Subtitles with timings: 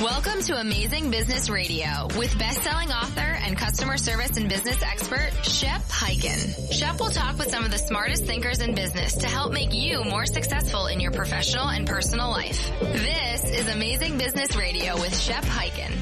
[0.00, 5.82] Welcome to Amazing Business Radio with best-selling author and customer service and business expert Shep
[5.82, 6.72] Hyken.
[6.72, 10.02] Shep will talk with some of the smartest thinkers in business to help make you
[10.04, 12.72] more successful in your professional and personal life.
[12.80, 15.92] This is Amazing Business Radio with Shep Hyken.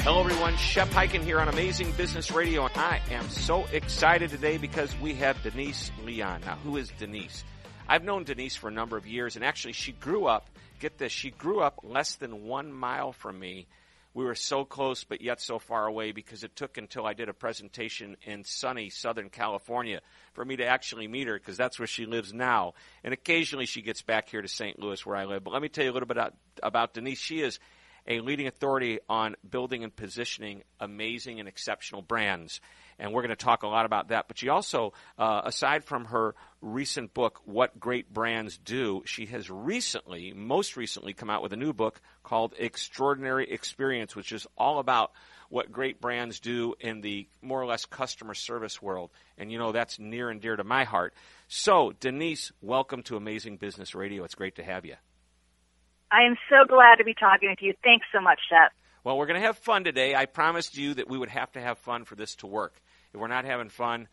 [0.00, 4.56] Hello everyone, Shep Hyken here on Amazing Business Radio, and I am so excited today
[4.56, 6.40] because we have Denise Lee Yohn.
[6.46, 7.44] Now, who is Denise?
[7.86, 10.48] I've known Denise for a number of years, and actually, she grew up
[10.84, 13.66] get this, she grew up less than one mile from me.
[14.12, 17.30] We were so close, but yet so far away because it took until I did
[17.30, 20.02] a presentation in sunny Southern California
[20.34, 22.74] for me to actually meet her because that's where she lives now.
[23.02, 24.78] And occasionally she gets back here to St.
[24.78, 25.42] Louis where I live.
[25.42, 27.18] But let me tell you a little bit about, about Denise.
[27.18, 27.58] She is
[28.06, 32.60] a leading authority on building and positioning amazing and exceptional brands
[32.98, 34.28] and we're going to talk a lot about that.
[34.28, 36.34] But she also, uh, aside from her
[36.64, 41.56] recent book, What Great Brands Do, she has recently, most recently, come out with a
[41.56, 45.12] new book called Extraordinary Experience, which is all about
[45.50, 49.10] what great brands do in the more or less customer service world.
[49.36, 51.14] And you know, that's near and dear to my heart.
[51.48, 54.24] So, Denise, welcome to Amazing Business Radio.
[54.24, 54.96] It's great to have you.
[56.10, 57.74] I am so glad to be talking with you.
[57.82, 58.72] Thanks so much, Shep.
[59.04, 60.14] Well, we're going to have fun today.
[60.14, 62.80] I promised you that we would have to have fun for this to work.
[63.12, 64.08] If we're not having fun,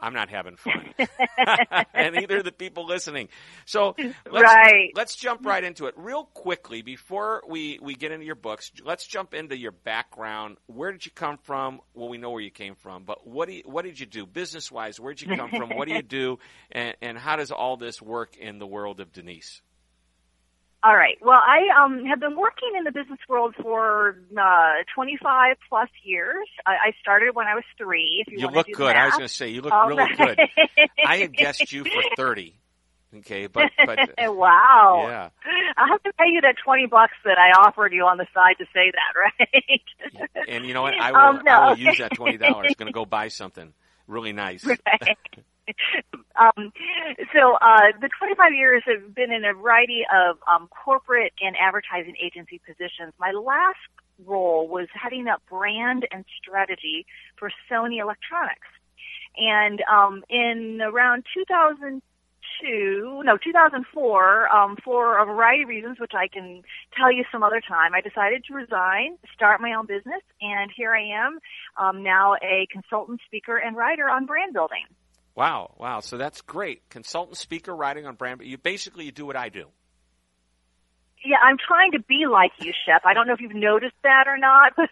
[0.00, 0.94] I'm not having fun.
[1.94, 3.28] and neither the people listening.
[3.64, 4.90] So let's, right.
[4.94, 5.94] let's jump right into it.
[5.96, 10.56] Real quickly, before we, we get into your books, let's jump into your background.
[10.66, 11.80] Where did you come from?
[11.94, 14.26] Well, we know where you came from, but what, do you, what did you do
[14.26, 15.00] business wise?
[15.00, 15.70] Where did you come from?
[15.70, 16.38] What do you do?
[16.70, 19.62] And, and how does all this work in the world of Denise?
[20.84, 21.18] All right.
[21.20, 26.46] Well, I um, have been working in the business world for uh, 25 plus years.
[26.64, 28.24] I, I started when I was three.
[28.24, 28.94] If you, you look good.
[28.94, 30.38] I was going to say you look um, really good.
[31.04, 32.54] I had guessed you for 30.
[33.16, 35.06] Okay, but but wow.
[35.08, 35.30] Yeah.
[35.76, 38.56] I'll have to pay you that 20 bucks that I offered you on the side
[38.58, 40.48] to say that, right?
[40.48, 40.94] and you know what?
[41.00, 41.52] I will um, no.
[41.52, 42.38] I will use that $20.
[42.38, 43.72] going to go buy something
[44.06, 44.64] really nice.
[45.00, 45.16] Right.
[46.36, 46.72] um,
[47.34, 52.14] so uh, the 25 years have been in a variety of um, corporate and advertising
[52.22, 53.12] agency positions.
[53.18, 53.78] My last
[54.24, 57.06] role was heading up brand and strategy
[57.36, 58.66] for Sony Electronics.
[59.36, 66.26] And um, in around 2002, no, 2004, um, for a variety of reasons, which I
[66.26, 66.62] can
[66.96, 70.92] tell you some other time, I decided to resign, start my own business, and here
[70.92, 71.38] I am,
[71.76, 74.86] um, now a consultant, speaker, and writer on brand building.
[75.38, 76.00] Wow, wow.
[76.00, 76.90] So that's great.
[76.90, 78.38] Consultant, speaker, writing on brand.
[78.38, 79.66] but You basically you do what I do.
[81.24, 83.02] Yeah, I'm trying to be like you, Shep.
[83.04, 84.90] I don't know if you've noticed that or not, but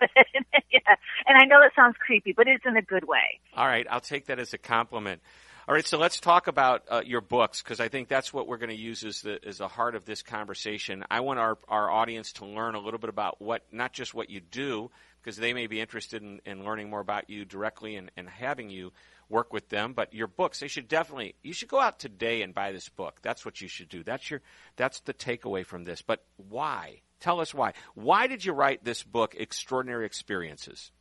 [0.71, 0.95] yeah.
[1.27, 3.41] And I know that sounds creepy, but it's in a good way.
[3.57, 5.21] All right, I'll take that as a compliment.
[5.67, 8.59] All right, so let's talk about uh, your books because I think that's what we're
[8.59, 11.03] going to use as the as the heart of this conversation.
[11.11, 14.31] I want our our audience to learn a little bit about what not just what
[14.31, 18.13] you do because they may be interested in, in learning more about you directly and,
[18.17, 18.93] and having you
[19.29, 19.93] work with them.
[19.93, 23.21] But your books, they should definitely you should go out today and buy this book.
[23.23, 24.03] That's what you should do.
[24.03, 24.43] That's your
[24.77, 26.03] that's the takeaway from this.
[26.03, 27.01] But why?
[27.21, 27.73] Tell us why.
[27.95, 30.93] Why did you write this book, Extraordinary Experiences?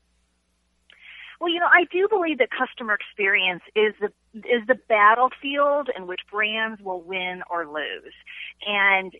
[1.40, 4.08] Well, you know, I do believe that customer experience is the
[4.40, 8.14] is the battlefield in which brands will win or lose.
[8.66, 9.14] And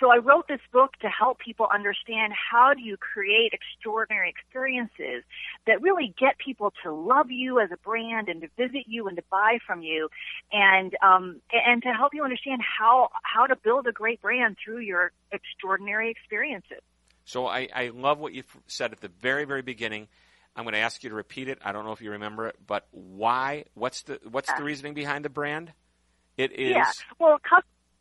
[0.00, 5.22] so I wrote this book to help people understand how do you create extraordinary experiences
[5.66, 9.16] that really get people to love you as a brand and to visit you and
[9.16, 10.08] to buy from you,
[10.52, 14.80] and um, and to help you understand how how to build a great brand through
[14.80, 16.80] your extraordinary experiences.
[17.24, 20.08] So I, I love what you said at the very very beginning.
[20.54, 21.58] I'm going to ask you to repeat it.
[21.62, 23.64] I don't know if you remember it, but why?
[23.74, 25.72] What's the what's the reasoning behind the brand?
[26.36, 26.90] It is yeah.
[27.18, 27.38] Well,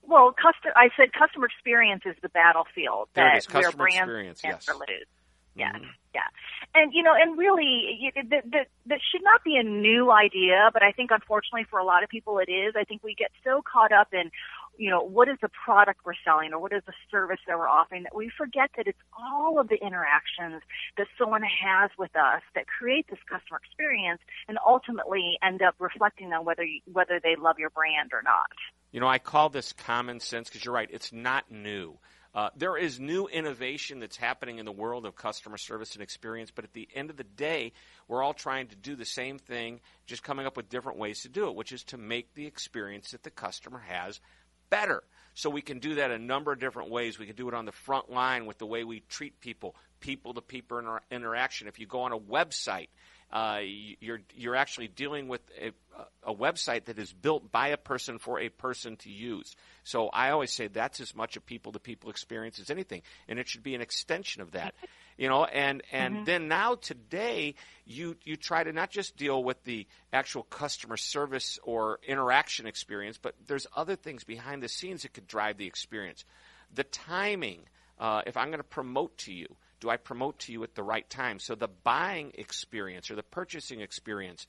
[0.08, 3.48] well, custom, I said customer experience is the battlefield there that is.
[3.48, 4.70] Customer where brands experience, yes.
[4.70, 5.08] lose.
[5.56, 5.86] Yeah, mm-hmm.
[6.14, 6.28] yeah,
[6.74, 10.84] and you know, and really, that that that should not be a new idea, but
[10.84, 12.76] I think unfortunately for a lot of people it is.
[12.76, 14.32] I think we get so caught up in,
[14.78, 17.70] you know, what is the product we're selling or what is the service that we're
[17.70, 20.62] offering that we forget that it's all of the interactions
[20.98, 24.20] that someone has with us that create this customer experience
[24.50, 28.52] and ultimately end up reflecting on whether you, whether they love your brand or not.
[28.96, 31.98] You know, I call this common sense because you're right, it's not new.
[32.34, 36.50] Uh, there is new innovation that's happening in the world of customer service and experience,
[36.50, 37.74] but at the end of the day,
[38.08, 41.28] we're all trying to do the same thing, just coming up with different ways to
[41.28, 44.22] do it, which is to make the experience that the customer has
[44.70, 45.04] better.
[45.36, 47.20] So we can do that a number of different ways.
[47.20, 50.34] We can do it on the front line with the way we treat people, people
[50.34, 51.68] to people inter- interaction.
[51.68, 52.88] If you go on a website,
[53.32, 53.60] uh,
[54.00, 55.72] you're you're actually dealing with a,
[56.24, 59.56] a, website that is built by a person for a person to use.
[59.84, 63.38] So I always say that's as much a people to people experience as anything, and
[63.38, 64.74] it should be an extension of that.
[65.18, 66.24] You know, and and mm-hmm.
[66.26, 71.58] then now today you you try to not just deal with the actual customer service
[71.64, 76.26] or interaction experience, but there's other things behind the scenes that could drive the experience.
[76.74, 77.62] The timing.
[77.98, 79.48] Uh, if I'm going to promote to you,
[79.80, 81.40] do I promote to you at the right time?
[81.40, 84.48] So the buying experience or the purchasing experience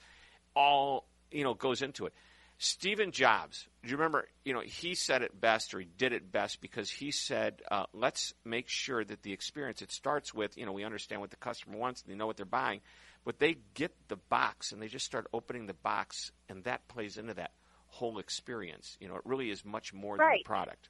[0.57, 2.15] all, you know, goes into it.
[2.59, 6.33] Stephen Jobs, do you remember, you know, he said it best or he did it
[6.33, 10.65] best because he said, uh, let's make sure that the experience, it starts with, you
[10.65, 12.81] know, we understand what the customer wants and they know what they're buying,
[13.25, 17.19] but they get the box and they just start opening the box and that plays
[17.19, 17.51] into that
[17.89, 18.97] whole experience.
[19.01, 20.29] You know, it really is much more right.
[20.29, 20.89] than the product.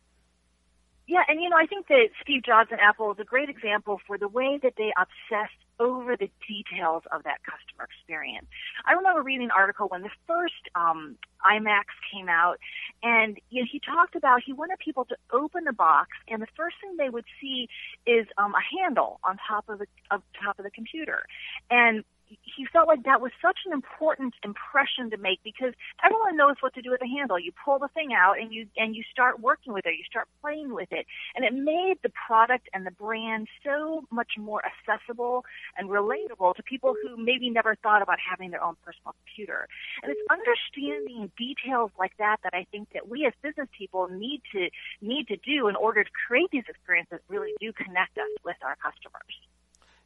[1.08, 4.00] Yeah, and you know, I think that Steve Jobs and Apple is a great example
[4.06, 8.46] for the way that they obsessed over the details of that customer experience.
[8.86, 12.58] I remember reading an article when the first um, iMacs came out,
[13.02, 16.46] and you know, he talked about he wanted people to open the box, and the
[16.56, 17.68] first thing they would see
[18.06, 21.24] is um, a handle on top of the of top of the computer,
[21.70, 25.74] and he felt like that was such an important impression to make because
[26.04, 27.38] everyone knows what to do with a handle.
[27.38, 29.94] You pull the thing out and you and you start working with it.
[29.96, 34.32] You start playing with it, and it made the product and the brand so much
[34.38, 35.44] more accessible
[35.76, 39.68] and relatable to people who maybe never thought about having their own personal computer.
[40.02, 44.42] And it's understanding details like that that I think that we as business people need
[44.52, 44.68] to
[45.00, 48.56] need to do in order to create these experiences that really do connect us with
[48.62, 49.22] our customers.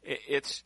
[0.02, 0.64] It's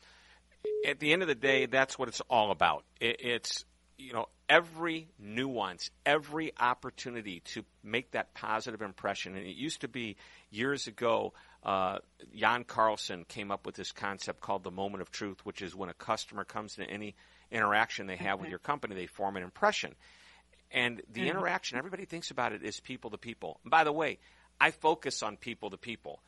[0.86, 2.84] at the end of the day, that's what it's all about.
[3.00, 3.64] It, it's
[3.96, 9.36] you know every nuance, every opportunity to make that positive impression.
[9.36, 10.16] And it used to be
[10.50, 11.32] years ago.
[11.62, 11.98] Uh,
[12.36, 15.88] Jan Carlzon came up with this concept called the moment of truth, which is when
[15.88, 17.14] a customer comes to any
[17.50, 19.94] interaction they have with your company, they form an impression.
[20.70, 21.30] And the mm-hmm.
[21.30, 23.60] interaction, everybody thinks about it as people to people.
[23.62, 24.18] And by the way,
[24.60, 26.20] I focus on people to people,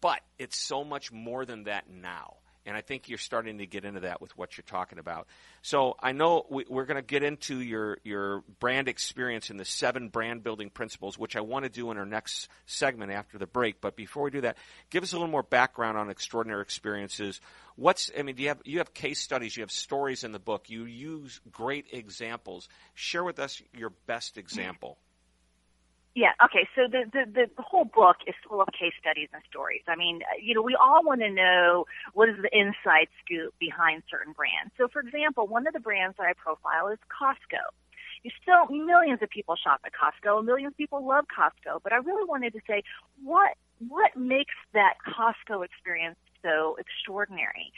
[0.00, 2.36] but it's so much more than that now.
[2.68, 5.26] And I think you're starting to get into that with what you're talking about.
[5.62, 9.64] So I know we, are going to get into your, your brand experience and the
[9.64, 13.46] seven brand building principles, which I want to do in our next segment after the
[13.46, 13.80] break.
[13.80, 14.58] But before we do that,
[14.90, 17.40] give us a little more background on extraordinary experiences.
[17.76, 20.38] What's, I mean, do you have, you have case studies, you have stories in the
[20.38, 22.68] book, you use great examples.
[22.92, 24.98] Share with us your best example.
[26.18, 26.34] Yeah.
[26.42, 26.66] Okay.
[26.74, 29.86] So the, the the whole book is full of case studies and stories.
[29.86, 33.54] I mean, uh, you know, we all want to know what is the inside scoop
[33.60, 34.74] behind certain brands.
[34.76, 37.62] So, for example, one of the brands that I profile is Costco.
[38.26, 40.42] You still millions of people shop at Costco.
[40.44, 41.86] Millions of people love Costco.
[41.86, 42.82] But I really wanted to say
[43.22, 47.70] what what makes that Costco experience so extraordinary.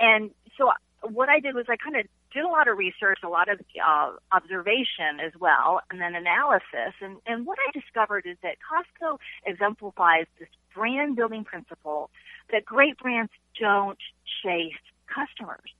[0.00, 0.74] And so
[1.06, 3.60] what I did was I kind of did a lot of research, a lot of
[3.82, 6.92] uh, observation as well, and then analysis.
[7.00, 12.10] And, and what I discovered is that Costco exemplifies this brand building principle
[12.52, 13.98] that great brands don't
[14.42, 14.74] chase
[15.06, 15.70] customers.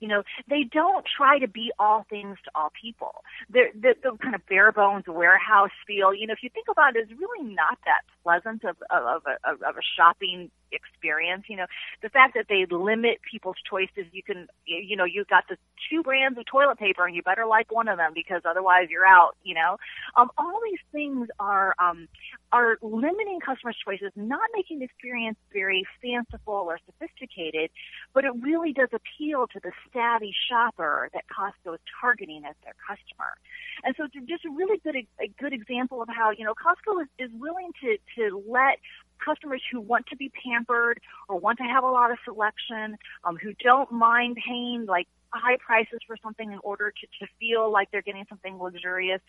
[0.00, 3.22] You know, they don't try to be all things to all people.
[3.48, 6.96] They're, the, the kind of bare bones warehouse feel, you know, if you think about
[6.96, 11.44] it, is really not that pleasant of, of, of, of a shopping experience.
[11.48, 11.66] You know,
[12.02, 15.56] the fact that they limit people's choices, you can, you know, you've got the
[15.90, 19.06] two brands of toilet paper and you better like one of them because otherwise you're
[19.06, 19.76] out, you know.
[20.16, 22.08] Um, all these things are, um,
[22.52, 27.70] are limiting customers' choices, not making the experience very fanciful or sophisticated,
[28.14, 32.74] but it really does appeal to the savvy shopper that Costco is targeting as their
[32.86, 33.36] customer.
[33.84, 37.08] And so just a really good, a good example of how, you know, Costco is,
[37.18, 38.78] is willing to, to let
[39.24, 43.36] customers who want to be pampered or want to have a lot of selection, um,
[43.36, 47.90] who don't mind paying like high prices for something in order to, to feel like
[47.90, 49.20] they're getting something luxurious,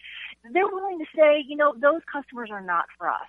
[0.52, 3.28] they're willing to say, you know, those customers are not for us.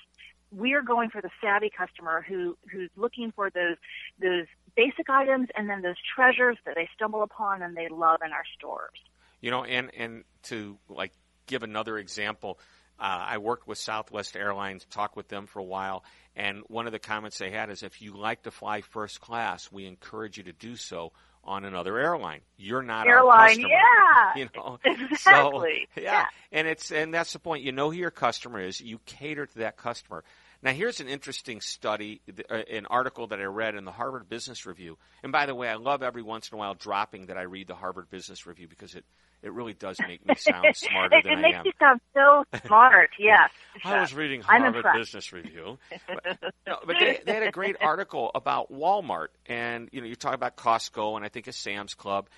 [0.50, 3.76] We're going for the savvy customer who who's looking for those
[4.20, 4.46] those
[4.76, 8.44] basic items and then those treasures that they stumble upon and they love in our
[8.56, 8.98] stores.
[9.40, 11.12] You know, and and to like
[11.46, 12.60] give another example,
[12.98, 16.04] uh, I worked with Southwest Airlines, talked with them for a while,
[16.36, 19.70] and one of the comments they had is if you like to fly first class,
[19.70, 22.40] we encourage you to do so on another airline.
[22.56, 24.36] You're not airline, yeah.
[24.36, 25.88] You know, exactly.
[25.94, 26.12] So, yeah.
[26.12, 27.62] yeah, and it's and that's the point.
[27.62, 28.80] You know who your customer is.
[28.80, 30.24] You cater to that customer.
[30.62, 34.64] Now, here's an interesting study, uh, an article that I read in the Harvard Business
[34.64, 34.96] Review.
[35.22, 37.66] And by the way, I love every once in a while dropping that I read
[37.66, 39.04] the Harvard Business Review because it
[39.44, 41.66] It really does make me sound smarter it, than it makes I am.
[41.66, 43.10] you sound so smart.
[43.18, 43.50] Yes.
[43.84, 44.84] I was reading Harvard.
[44.94, 50.00] Business Review, but, no, but they, they had a great article about Walmart, and you
[50.00, 52.28] know you talk about Costco, and I think a Sam's Club,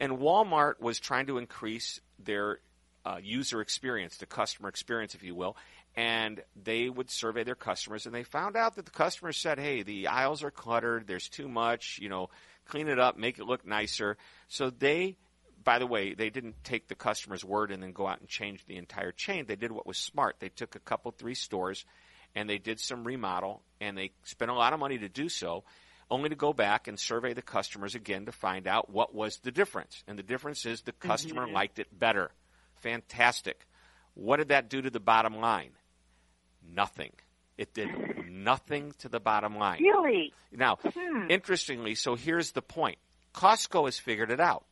[0.00, 2.60] and Walmart was trying to increase their
[3.04, 5.56] uh, user experience, the customer experience, if you will,
[5.96, 9.82] and they would survey their customers, and they found out that the customers said, "Hey,
[9.82, 11.06] the aisles are cluttered.
[11.06, 11.98] There's too much.
[12.00, 12.30] You know,
[12.66, 14.16] clean it up, make it look nicer."
[14.48, 15.16] So they
[15.64, 18.64] by the way, they didn't take the customer's word and then go out and change
[18.66, 19.46] the entire chain.
[19.46, 20.36] They did what was smart.
[20.38, 21.84] They took a couple, three stores,
[22.34, 25.64] and they did some remodel, and they spent a lot of money to do so,
[26.10, 29.50] only to go back and survey the customers again to find out what was the
[29.50, 30.04] difference.
[30.06, 31.52] And the difference is the customer Mhm.
[31.52, 32.30] liked it better.
[32.76, 33.66] Fantastic.
[34.14, 35.72] What did that do to the bottom line?
[36.62, 37.12] Nothing.
[37.56, 37.88] It did
[38.28, 39.80] nothing to the bottom line.
[39.82, 40.32] Really?
[40.52, 41.30] Now, Hmm.
[41.30, 42.98] interestingly, so here's the point
[43.32, 44.66] Costco has figured it out.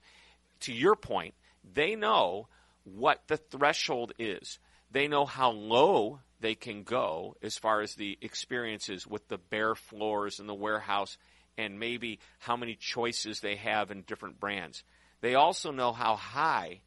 [0.63, 1.35] To your point,
[1.75, 2.49] they know
[2.85, 4.59] what the threshold is,
[4.91, 9.75] they know how low they can go as far as the experiences with the bare
[9.75, 11.17] floors in the warehouse
[11.57, 14.83] and maybe how many choices they have in different brands.
[15.21, 16.81] They also know how high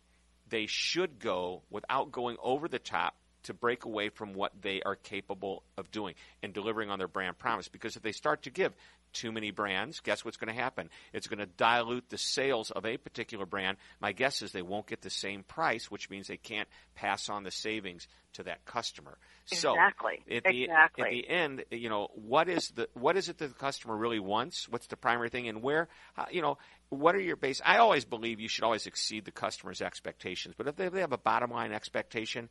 [0.50, 4.96] they should go without going over the top to break away from what they are
[4.96, 7.68] capable of doing and delivering on their brand promise.
[7.68, 8.74] Because if they start to give
[9.16, 10.90] too many brands, guess what's going to happen?
[11.14, 13.78] It's going to dilute the sales of a particular brand.
[14.00, 17.44] My guess is they won't get the same price, which means they can't pass on
[17.44, 19.18] the savings to that customer.
[19.52, 20.20] Exactly.
[20.28, 21.04] So at the, Exactly.
[21.04, 24.20] at the end, you know, what is the what is it that the customer really
[24.20, 24.68] wants?
[24.70, 25.88] What's the primary thing, and where,
[26.30, 26.58] you know,
[26.90, 27.62] what are your base?
[27.66, 31.02] I always believe you should always exceed the customer's expectations, but if they, if they
[31.02, 32.50] have a bottom line expectation,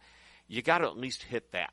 [0.49, 1.73] you got to at least hit that.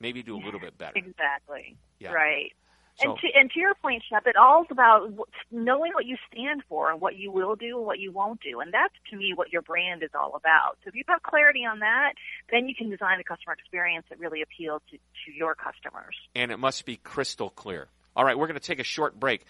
[0.00, 0.92] Maybe do a little bit better.
[0.94, 1.76] Exactly.
[1.98, 2.12] Yeah.
[2.12, 2.52] Right.
[3.00, 5.12] So, and to and to your point, Shep, it all is about
[5.50, 8.60] knowing what you stand for and what you will do and what you won't do,
[8.60, 10.78] and that's to me what your brand is all about.
[10.82, 12.14] So if you have clarity on that,
[12.50, 16.16] then you can design a customer experience that really appeals to, to your customers.
[16.34, 17.88] and it must be crystal clear.
[18.16, 19.44] All right, we're going to take a short break.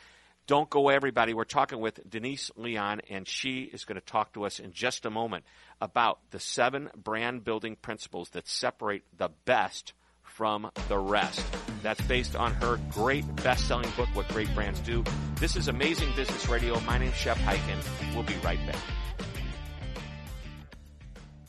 [0.46, 1.34] Don't go away, everybody.
[1.34, 4.72] We're talking with Denise Lee Yohn, and she is going to talk to us in
[4.72, 5.44] just a moment
[5.80, 9.92] about the seven brand building principles that separate the best
[10.38, 11.44] from the rest.
[11.82, 15.02] That's based on her great best selling book, What Great Brands Do.
[15.40, 16.78] This is Amazing Business Radio.
[16.82, 18.14] My name's Shep Hyken.
[18.14, 18.78] We'll be right back.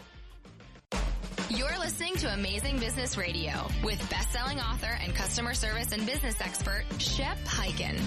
[1.48, 3.52] You're listening to Amazing Business Radio
[3.84, 8.00] with best-selling author and customer service and business expert Shep Hyken.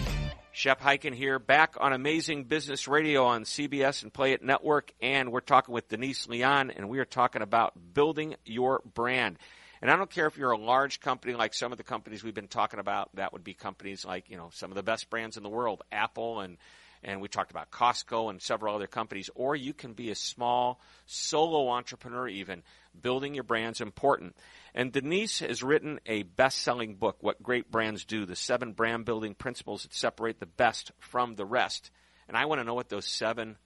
[0.57, 5.41] Shep Hyken here, back on Amazing Business Radio on CBS and Play.it Network, and we're
[5.41, 9.37] talking with Denise Lee Yohn, and we are talking about building your brand.
[9.81, 12.33] And I don't care if you're a large company like some of the companies we've
[12.33, 13.13] been talking about.
[13.15, 15.83] That would be companies like you know some of the best brands in the world,
[15.91, 16.55] Apple, and
[17.03, 19.29] and we talked about Costco and several other companies.
[19.35, 22.63] Or you can be a small solo entrepreneur, even
[23.01, 24.37] building your brand's important.
[24.77, 29.33] And Denise has written a best-selling book, "What Great Brands Do: The Seven Brand Building
[29.33, 31.91] Principles That Separate the Best from the Rest."
[32.27, 33.57] And I want to know what those seven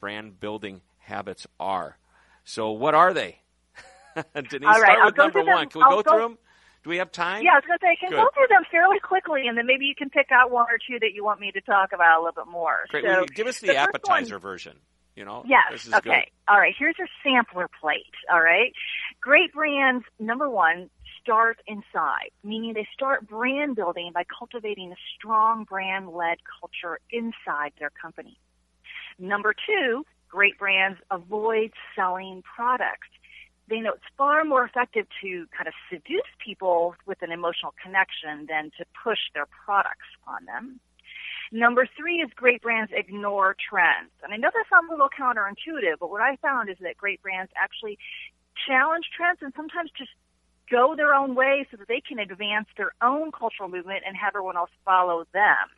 [0.00, 1.98] brand building habits are.
[2.44, 3.40] So, what are they?
[4.34, 5.68] Denise, All right, start with number one.
[5.68, 6.38] Can we I'll go, go- through them?
[6.84, 7.42] Do we have time?
[7.44, 8.16] Yeah, I was going to say, I can Good.
[8.16, 10.98] go through them fairly quickly, and then maybe you can pick out one or two
[10.98, 12.80] that you want me to talk about a little bit more.
[12.90, 13.04] Great.
[13.04, 14.76] So, Well, give us the, the first one- appetizer version.
[15.14, 15.60] You know, Yes.
[15.72, 16.10] This is okay.
[16.10, 16.24] good.
[16.48, 16.74] All right.
[16.78, 18.06] Here's your sampler plate.
[18.32, 18.72] All right.
[19.22, 20.90] Great brands, number one,
[21.22, 27.70] start inside, meaning they start brand building by cultivating a strong brand led culture inside
[27.78, 28.36] their company.
[29.20, 33.06] Number two, great brands avoid selling products.
[33.68, 38.46] They know it's far more effective to kind of seduce people with an emotional connection
[38.48, 40.80] than to push their products on them.
[41.52, 44.10] Number three is great brands ignore trends.
[44.24, 47.22] And I know that sounds a little counterintuitive, but what I found is that great
[47.22, 47.98] brands actually
[48.66, 50.10] challenge trends and sometimes just
[50.70, 54.30] go their own way so that they can advance their own cultural movement and have
[54.34, 55.68] everyone else follow them.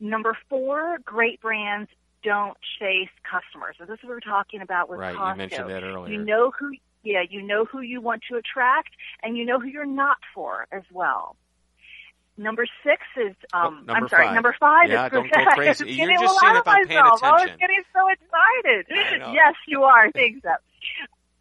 [0.00, 1.88] Number four, great brands
[2.22, 3.76] don't chase customers.
[3.78, 5.16] So this is what we're talking about with Right.
[5.16, 5.30] Costco.
[5.30, 6.12] You mentioned that earlier.
[6.14, 8.90] You know who, yeah, you know who you want to attract,
[9.22, 11.36] and you know who you're not for as well.
[12.36, 14.34] Number six is, um, Oh, number I'm sorry, five.
[14.34, 15.92] number five Yeah, is don't go crazy.
[15.92, 17.22] You're just seeing if I'm paying myself.
[17.22, 18.86] I was getting so excited.
[19.32, 20.10] Yes, you are.
[20.10, 20.60] Thanks, Up.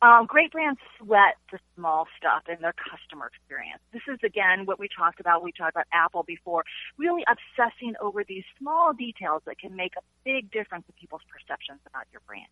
[0.01, 3.81] Um, great brands sweat the small stuff in their customer experience.
[3.93, 5.43] This is again what we talked about.
[5.43, 6.63] We talked about Apple before,
[6.97, 11.79] really obsessing over these small details that can make a big difference in people's perceptions
[11.87, 12.51] about your brand.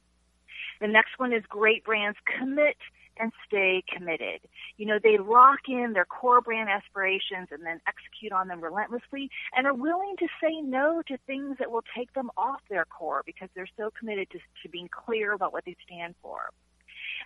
[0.80, 2.78] The next one is great brands commit
[3.18, 4.42] and stay committed.
[4.78, 9.30] You know, they lock in their core brand aspirations and then execute on them relentlessly
[9.56, 13.22] and are willing to say no to things that will take them off their core
[13.26, 16.50] because they're so committed to, to being clear about what they stand for.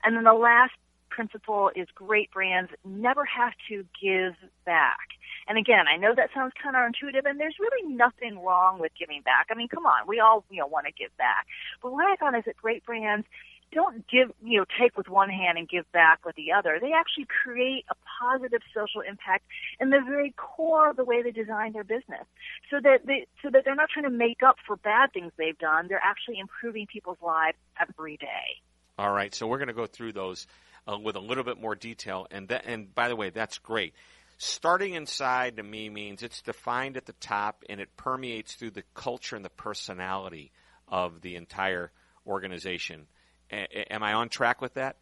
[0.03, 0.73] And then the last
[1.09, 4.35] principle is great brands never have to give
[4.65, 5.17] back.
[5.47, 9.47] And again, I know that sounds counterintuitive and there's really nothing wrong with giving back.
[9.49, 11.47] I mean, come on, we all, you know, want to give back.
[11.81, 13.25] But what I found is that great brands
[13.73, 16.77] don't give, you know, take with one hand and give back with the other.
[16.79, 19.43] They actually create a positive social impact
[19.79, 22.25] in the very core of the way they design their business.
[22.69, 25.57] So that they, so that they're not trying to make up for bad things they've
[25.57, 25.87] done.
[25.87, 28.61] They're actually improving people's lives every day.
[28.97, 29.33] All right.
[29.33, 30.47] So we're going to go through those
[30.87, 32.27] uh, with a little bit more detail.
[32.31, 33.93] And that, and by the way, that's great.
[34.37, 38.83] Starting inside to me means it's defined at the top and it permeates through the
[38.93, 40.51] culture and the personality
[40.87, 41.91] of the entire
[42.25, 43.07] organization.
[43.51, 44.97] A- am I on track with that?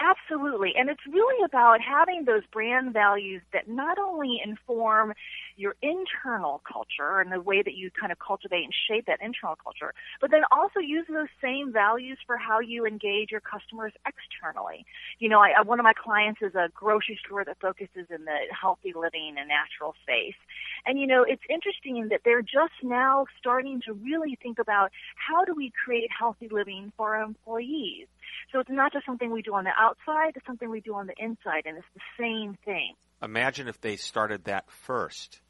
[0.00, 0.72] Absolutely.
[0.76, 5.12] And it's really about having those brand values that not only inform
[5.56, 9.56] your internal culture and the way that you kind of cultivate and shape that internal
[9.62, 14.86] culture, but then also use those same values for how you engage your customers externally.
[15.18, 18.38] You know, I, one of my clients is a grocery store that focuses in the
[18.58, 20.36] healthy living and natural space.
[20.86, 25.44] And you know, it's interesting that they're just now starting to really think about how
[25.44, 28.06] do we create healthy living for our employees.
[28.52, 31.06] So it's not just something we do on the outside, it's something we do on
[31.06, 32.94] the inside, and it's the same thing.
[33.22, 35.40] Imagine if they started that first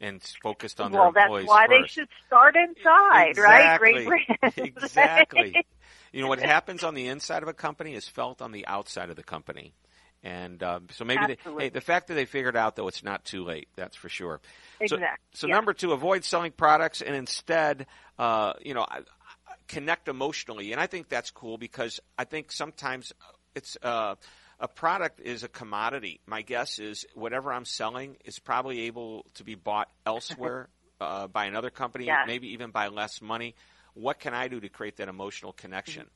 [0.00, 1.48] and focused on well, their employees.
[1.48, 1.96] Well, that's why first.
[1.96, 4.06] they should start inside, exactly.
[4.42, 4.52] right?
[4.56, 5.64] Exactly.
[6.12, 9.10] you know what happens on the inside of a company is felt on the outside
[9.10, 9.72] of the company.
[10.22, 13.24] And um, so maybe they, hey, the fact that they figured out though it's not
[13.24, 13.68] too late.
[13.76, 14.40] That's for sure.
[14.80, 15.06] Exactly.
[15.32, 15.54] So, so yeah.
[15.54, 17.86] number two, avoid selling products and instead,
[18.18, 18.86] uh, you know,
[19.68, 20.72] connect emotionally.
[20.72, 23.12] And I think that's cool because I think sometimes
[23.54, 23.76] it's.
[23.82, 24.16] Uh,
[24.58, 26.20] a product is a commodity.
[26.26, 30.68] My guess is whatever I'm selling is probably able to be bought elsewhere
[31.00, 32.24] uh, by another company, yes.
[32.26, 33.54] maybe even by less money.
[33.94, 36.06] What can I do to create that emotional connection?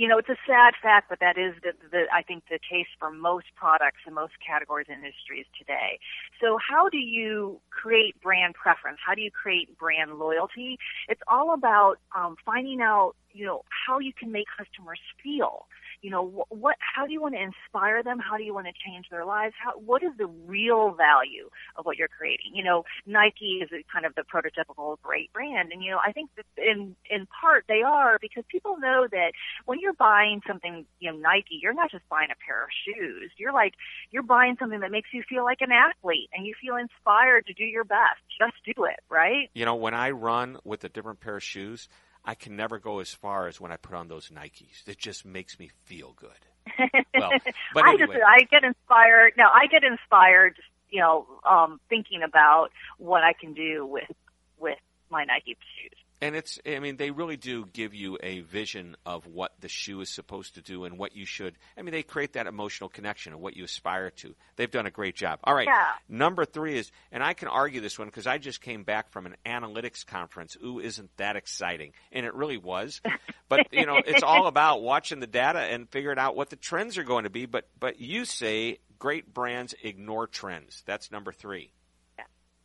[0.00, 2.86] You know, it's a sad fact, but that is the, the I think the case
[2.98, 6.00] for most products and most categories and industries today.
[6.40, 8.96] So, how do you create brand preference?
[9.06, 10.78] How do you create brand loyalty?
[11.06, 15.66] It's all about um, finding out, you know, how you can make customers feel
[16.02, 18.18] you know what how do you want to inspire them?
[18.18, 19.54] How do you want to change their lives?
[19.62, 22.52] How what is the real value of what you're creating?
[22.54, 26.30] You know nike is kind of the prototypical great brand and you know i think
[26.36, 29.32] that in in part they are because people know that
[29.66, 33.30] when you're buying something you know nike you're not just buying a pair of shoes.
[33.36, 33.74] You're like
[34.10, 37.54] you're buying something that makes you feel like an athlete and you feel inspired to
[37.54, 38.20] do your best.
[38.38, 39.50] Just do it right?
[39.54, 41.88] You know when i run with a different pair of shoes
[42.24, 44.86] I can never go as far as when I put on those Nikes.
[44.86, 46.30] It just makes me feel good.
[47.18, 47.32] Well,
[47.74, 49.32] but I just I get inspired.
[49.36, 50.56] No, I get inspired.
[50.88, 54.10] You know, um, thinking about what I can do with
[54.58, 54.78] with
[55.10, 55.98] my Nike shoes.
[56.22, 60.00] And it's, I mean, they really do give you a vision of what the shoe
[60.02, 61.54] is supposed to do and what you should.
[61.78, 64.34] I mean, they create that emotional connection of what you aspire to.
[64.56, 65.38] They've done a great job.
[65.44, 65.66] All right.
[65.66, 65.86] Yeah.
[66.08, 69.24] Number three is, and I can argue this one because I just came back from
[69.24, 70.56] an analytics conference.
[70.62, 71.92] Ooh, isn't that exciting?
[72.12, 73.00] And it really was.
[73.48, 76.98] But, you know, it's all about watching the data and figuring out what the trends
[76.98, 77.46] are going to be.
[77.46, 80.82] But, but you say great brands ignore trends.
[80.84, 81.72] That's number three.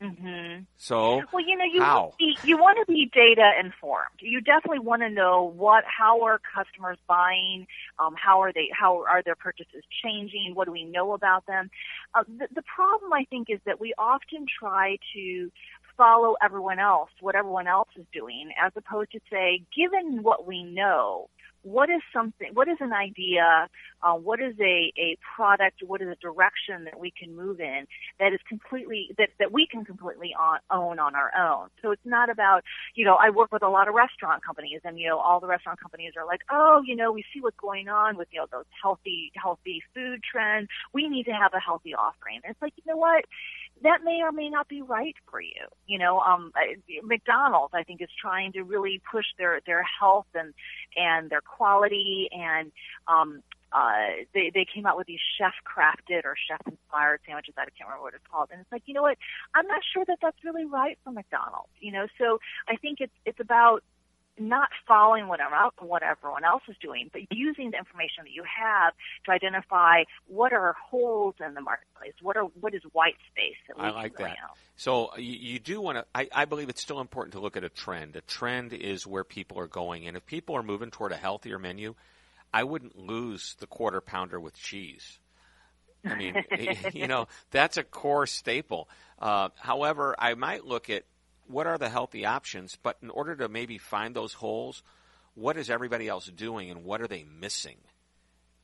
[0.02, 0.64] Mm-hmm.
[0.78, 2.02] So, well, you know, you how?
[2.02, 4.20] want to be, you want to be data informed.
[4.20, 7.68] You definitely want to know what, how are customers buying?
[7.98, 8.70] Um, how are they?
[8.78, 10.52] How are their purchases changing?
[10.54, 11.70] What do we know about them?
[12.14, 15.52] Uh, the, the problem, I think, is that we often try to
[15.98, 20.64] follow everyone else, what everyone else is doing, as opposed to say, given what we
[20.64, 21.30] know,
[21.66, 23.68] what is something, what is an idea,
[24.04, 27.88] uh, what is a, a product, what is a direction that we can move in
[28.20, 31.70] that is completely, that, that we can completely on, own on our own.
[31.82, 35.00] So it's not about, you know, I work with a lot of restaurant companies and,
[35.00, 37.90] you know, all the restaurant companies are like, oh, you know, we see what's going
[37.90, 40.70] on with, you know, those healthy, healthy food trends.
[40.94, 42.42] We need to have a healthy offering.
[42.44, 43.26] And it's like, you know what?
[43.84, 45.68] That may or may not be right for you.
[45.86, 46.52] You know, um,
[47.04, 50.54] McDonald's, I think, is trying to really push their their health and
[50.96, 52.72] and their quality, and
[53.08, 57.54] um, uh, they they came out with these chef crafted or chef inspired sandwiches.
[57.58, 59.18] I can't remember what it's called, and it's like, you know what?
[59.54, 61.76] I'm not sure that that's really right for McDonald's.
[61.80, 63.84] You know, so I think it's it's about
[64.38, 68.94] not following what everyone else is doing, but using the information that you have
[69.26, 73.78] to identify what are holes in the marketplace, what are what is white space that
[73.78, 74.32] we I like that.
[74.32, 74.58] Out.
[74.76, 76.06] So you, you do want to.
[76.14, 78.16] I, I believe it's still important to look at a trend.
[78.16, 81.60] A trend is where people are going, and if people are moving toward a healthier
[81.60, 81.96] menu,
[82.54, 85.20] I wouldn't lose the quarter pounder with cheese.
[86.06, 86.44] I mean,
[86.94, 88.90] you know, that's a core staple.
[89.18, 91.04] Uh, however, I might look at
[91.48, 94.84] what are the healthy options, but in order to maybe find those holes,
[95.36, 97.78] what is everybody else doing and what are they missing?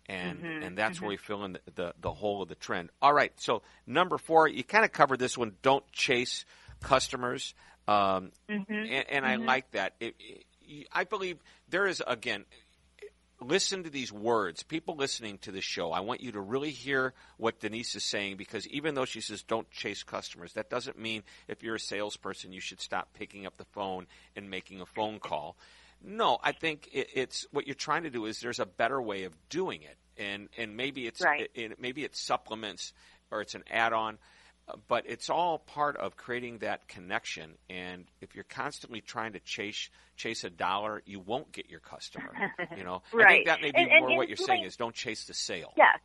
[0.08, 1.06] And mm-hmm, and that's mm-hmm.
[1.06, 2.90] where we fill in the, the, the hole of the trend.
[3.02, 5.54] All right, so number four, you kind of covered this one.
[5.62, 6.46] Don't chase
[6.82, 7.54] customers,
[7.88, 9.94] um, mm-hmm, and, and I like that.
[10.00, 11.38] It, it, I believe
[11.70, 12.46] there is again
[13.42, 14.64] listen to these words.
[14.64, 18.38] People listening to this show, I want you to really hear what Denise is saying
[18.38, 22.54] because even though she says don't chase customers, that doesn't mean if you're a salesperson
[22.54, 25.58] you should stop picking up the phone and making a phone call.
[26.04, 29.24] No, I think it, it's what you're trying to do is there's a better way
[29.24, 31.50] of doing it, and and maybe it's right.
[31.54, 32.94] it, maybe it supplements
[33.30, 34.18] or it's an add-on
[34.88, 37.52] but it's all part of creating that connection.
[37.70, 42.34] And if you're constantly trying to chase chase a dollar, you won't get your customer.
[42.78, 43.26] You know, right.
[43.26, 45.34] I think that may be and, more and, what you're saying is don't chase the
[45.34, 45.74] sale.
[45.78, 46.00] Yes.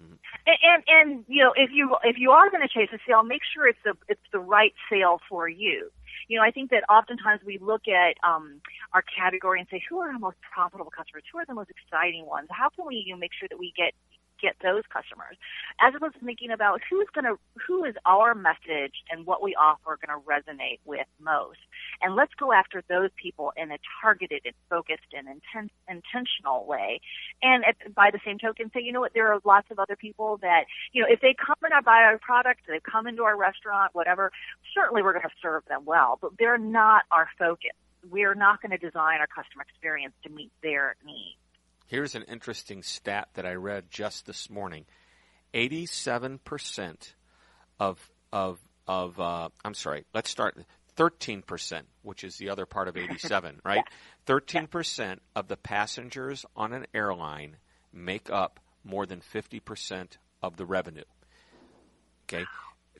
[0.00, 0.14] Mm-hmm.
[0.46, 3.22] And, and and you know if you if you are going to chase a sale,
[3.22, 5.90] make sure it's the it's the right sale for you.
[6.28, 8.60] You know, I think that oftentimes we look at um,
[8.92, 11.24] our category and say, who are our most profitable customers?
[11.32, 12.48] Who are the most exciting ones?
[12.50, 13.92] How can we you know, make sure that we get
[14.42, 15.36] get those customers,
[15.80, 19.54] as opposed to thinking about who's going to, who is our message and what we
[19.54, 21.60] offer going to resonate with most.
[22.02, 27.00] And let's go after those people in a targeted and focused and inten- intentional way.
[27.42, 29.96] And at, by the same token, say, you know what, there are lots of other
[29.96, 33.36] people that, you know, if they come and buy our product, they come into our
[33.36, 34.32] restaurant, whatever,
[34.74, 37.70] certainly we're going to serve them well, but they're not our focus.
[38.10, 41.38] We're not going to design our customer experience to meet their needs.
[41.86, 44.86] Here's an interesting stat that I read just this morning:
[45.54, 47.14] eighty-seven percent
[47.78, 50.04] of of of uh, I'm sorry.
[50.14, 50.56] Let's start.
[50.94, 53.84] Thirteen percent, which is the other part of eighty-seven, right?
[54.26, 57.56] Thirteen percent of the passengers on an airline
[57.92, 61.04] make up more than fifty percent of the revenue.
[62.24, 62.44] Okay,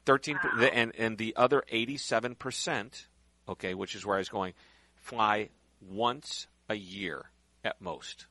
[0.04, 0.68] thirteen, wow.
[0.72, 3.08] and and the other eighty-seven percent,
[3.48, 4.54] okay, which is where I was going,
[4.96, 7.30] fly once a year
[7.64, 8.26] at most.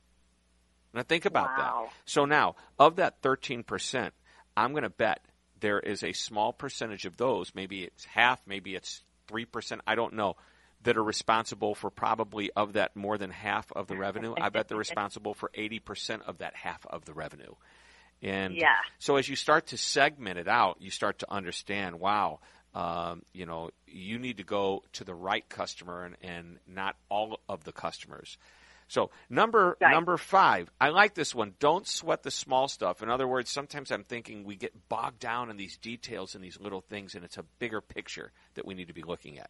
[0.94, 1.84] Now think about wow.
[1.84, 1.92] that.
[2.04, 4.10] So now, of that 13%,
[4.56, 5.24] I'm going to bet
[5.60, 10.14] there is a small percentage of those, maybe it's half, maybe it's 3%, I don't
[10.14, 10.36] know,
[10.82, 14.34] that are responsible for probably of that more than half of the revenue.
[14.38, 17.54] I bet they're responsible for 80% of that half of the revenue.
[18.20, 18.76] And yeah.
[18.98, 22.40] so as you start to segment it out, you start to understand, wow,
[22.74, 27.40] um, you know, you need to go to the right customer and, and not all
[27.48, 28.38] of the customers.
[28.92, 29.90] So number right.
[29.90, 31.54] number five, I like this one.
[31.58, 33.02] Don't sweat the small stuff.
[33.02, 36.60] In other words, sometimes I'm thinking we get bogged down in these details and these
[36.60, 39.48] little things, and it's a bigger picture that we need to be looking at.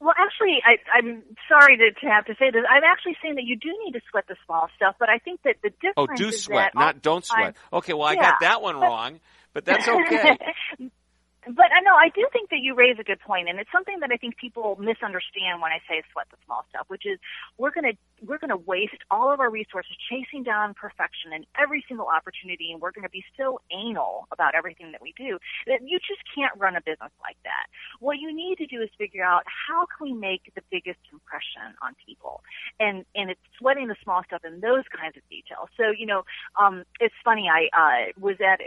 [0.00, 2.62] Well, actually, I, I'm sorry to, to have to say this.
[2.68, 5.40] I'm actually saying that you do need to sweat the small stuff, but I think
[5.44, 6.20] that the oh, difference.
[6.20, 6.26] Is.
[6.26, 7.54] Oh, do sweat, not don't sweat.
[7.70, 8.30] Okay, well, I yeah.
[8.30, 9.20] got that one wrong,
[9.52, 10.38] but that's okay.
[11.46, 13.98] But I know I do think that you raise a good point, and it's something
[13.98, 17.18] that I think people misunderstand when I say sweat the small stuff, which is
[17.58, 22.06] we're gonna we're gonna waste all of our resources chasing down perfection in every single
[22.06, 26.22] opportunity, and we're gonna be so anal about everything that we do that you just
[26.30, 27.66] can't run a business like that.
[27.98, 31.74] What you need to do is figure out how can we make the biggest impression
[31.82, 32.42] on people,
[32.78, 35.66] and and it's sweating the small stuff and those kinds of details.
[35.76, 36.22] So you know,
[36.54, 37.50] um, it's funny.
[37.50, 38.60] I uh, was at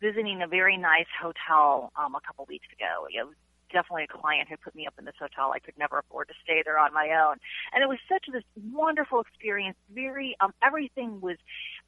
[0.00, 3.06] visiting a very nice hotel um, a couple weeks ago.
[3.10, 3.34] It was
[3.72, 5.52] definitely a client who put me up in this hotel.
[5.54, 7.36] I could never afford to stay there on my own,
[7.72, 9.76] and it was such this wonderful experience.
[9.94, 11.36] Very, um, everything was,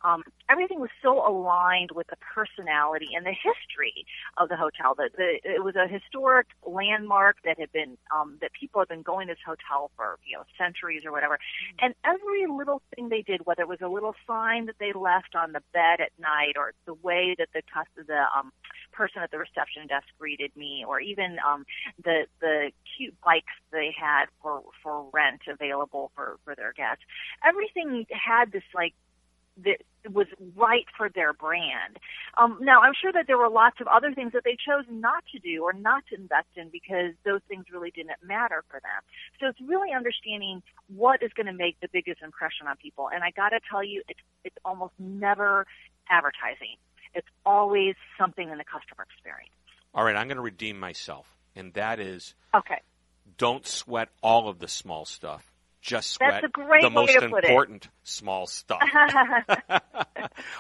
[0.04, 4.94] um, everything was so aligned with the personality and the history of the hotel.
[4.96, 9.02] That the, it was a historic landmark that had been um, that people had been
[9.02, 11.38] going to this hotel for you know centuries or whatever.
[11.80, 15.34] And every little thing they did, whether it was a little sign that they left
[15.34, 17.62] on the bed at night, or the way that the
[17.96, 18.52] the um,
[18.92, 21.64] person at the reception desk greeted me, or even um,
[22.04, 27.02] the the cute bikes they had for for rent available for for their guests.
[27.44, 28.94] Everything had this like
[29.64, 29.78] that
[30.10, 31.98] was right for their brand.
[32.36, 35.24] Um, now, I'm sure that there were lots of other things that they chose not
[35.32, 39.02] to do or not to invest in because those things really didn't matter for them.
[39.38, 43.08] So it's really understanding what is going to make the biggest impression on people.
[43.12, 45.66] And I got to tell you, it's it's almost never
[46.10, 46.76] advertising.
[47.14, 49.52] It's always something in the customer experience.
[49.94, 52.80] All right, I'm going to redeem myself, and that is okay.
[53.36, 55.51] Don't sweat all of the small stuff.
[55.82, 57.48] Just sweat That's a great the way most to put it.
[57.50, 58.80] important small stuff.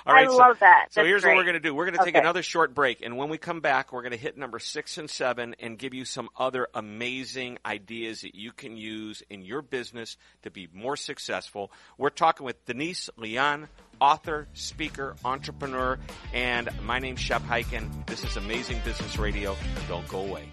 [0.04, 0.86] All I so, love that.
[0.90, 1.30] So here's great.
[1.32, 1.74] what we're going to do.
[1.74, 2.20] We're going to take Okay.
[2.20, 5.08] another short break, and when we come back, we're going to hit number six and
[5.08, 10.16] seven and give you some other amazing ideas that you can use in your business
[10.42, 11.70] to be more successful.
[11.96, 13.68] We're talking with Denise Lee Yohn,
[14.00, 15.98] author, speaker, entrepreneur,
[16.34, 18.06] and my name's Shep Hyken.
[18.06, 19.56] This is Amazing Business Radio.
[19.88, 20.48] Don't go away.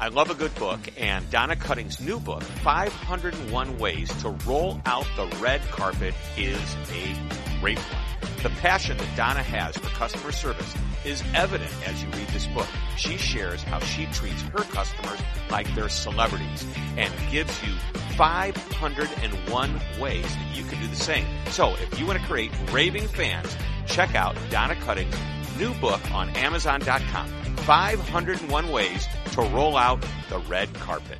[0.00, 5.04] I love a good book, and Donna Cutting's new book, 501 Ways to Roll Out
[5.14, 6.58] the Red Carpet, is
[6.94, 8.32] a great one.
[8.42, 12.66] The passion that Donna has for customer service is evident as you read this book.
[12.96, 16.64] She shares how she treats her customers like they're celebrities
[16.96, 17.74] and gives you
[18.16, 21.26] 501 ways that you can do the same.
[21.48, 23.54] So if you want to create raving fans,
[23.86, 25.14] check out Donna Cutting's
[25.58, 27.28] new book on Amazon.com.
[27.58, 31.18] 501 Ways to Roll Out the Red Carpet.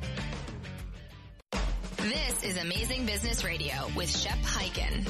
[1.97, 5.07] This is Amazing Business Radio with Shep Hyken.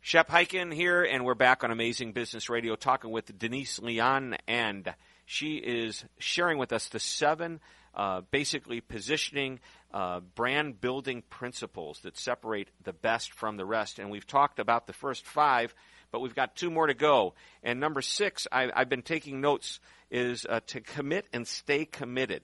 [0.00, 4.36] Shep Hyken here, and we're back on Amazing Business Radio talking with Denise Lee Yohn,
[4.46, 4.94] and
[5.26, 7.58] she is sharing with us the seven
[7.94, 9.60] uh, basically positioning,
[9.92, 13.98] uh, brand building principles that separate the best from the rest.
[13.98, 15.74] And we've talked about the first five,
[16.14, 17.34] but we've got two more to go.
[17.64, 19.80] And number six, I, I've been taking notes,
[20.12, 22.42] is uh, to commit and stay committed.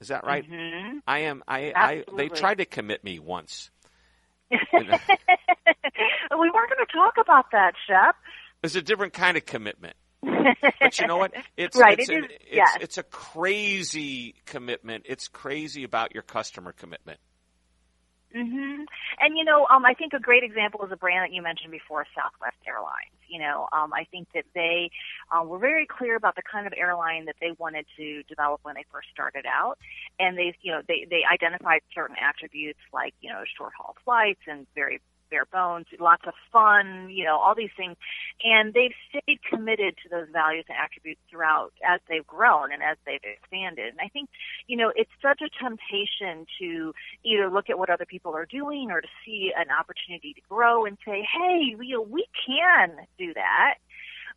[0.00, 0.44] Is that right?
[0.50, 0.98] Mhm.
[1.06, 1.44] I am.
[1.46, 2.04] I, I.
[2.16, 3.70] They tried to commit me once.
[4.50, 8.16] we weren't going to talk about that, Shep.
[8.64, 9.94] It's a different kind of commitment.
[10.24, 11.32] But you know what?
[11.56, 12.78] It's Right, It's, it an- it's, yes.
[12.80, 15.04] it's a crazy commitment.
[15.08, 17.20] It's crazy about your customer commitment.
[18.34, 18.84] Hmm
[19.20, 21.70] And you know, um, I think a great example is a brand that you mentioned
[21.70, 23.12] before, Southwest Airlines.
[23.28, 24.90] You know, um, I think that they
[25.32, 28.74] um, were very clear about the kind of airline that they wanted to develop when
[28.74, 29.78] they first started out,
[30.18, 34.40] and they, you know, they they identified certain attributes like you know short haul flights
[34.46, 35.00] and very
[35.32, 37.96] bare bones, lots of fun, you know, all these things.
[38.44, 42.98] And they've stayed committed to those values and attributes throughout as they've grown and as
[43.06, 43.88] they've expanded.
[43.88, 44.28] And I think,
[44.66, 46.92] you know, it's such a temptation to
[47.24, 50.84] either look at what other people are doing or to see an opportunity to grow
[50.84, 53.76] and say, hey, know, we can do that.